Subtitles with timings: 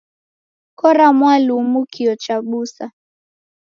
[0.77, 2.91] Kora mwalumu kio chabusa